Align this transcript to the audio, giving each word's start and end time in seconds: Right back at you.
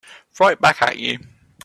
Right 0.39 0.59
back 0.59 0.81
at 0.81 0.97
you. 0.97 1.19